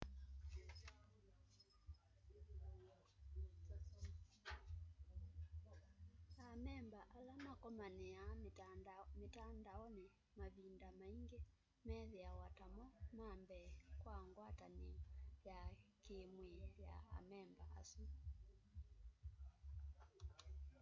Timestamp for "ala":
7.17-7.33